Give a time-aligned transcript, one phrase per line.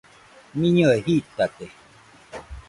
[0.59, 1.67] Miñɨe jitate.